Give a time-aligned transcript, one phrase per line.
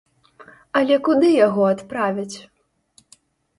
[0.81, 2.37] Але куды яго адправяць?